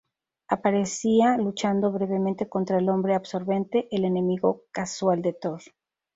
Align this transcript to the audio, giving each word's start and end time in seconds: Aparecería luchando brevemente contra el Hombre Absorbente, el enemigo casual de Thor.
Aparecería 0.47 1.37
luchando 1.37 1.91
brevemente 1.91 2.49
contra 2.49 2.79
el 2.79 2.89
Hombre 2.89 3.13
Absorbente, 3.13 3.87
el 3.91 4.03
enemigo 4.03 4.63
casual 4.71 5.21
de 5.21 5.33
Thor. 5.33 5.61